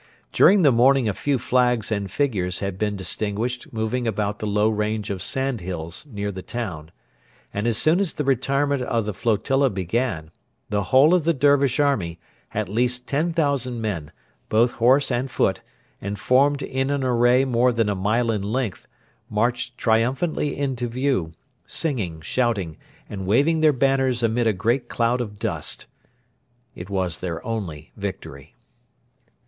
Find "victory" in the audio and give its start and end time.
27.95-28.55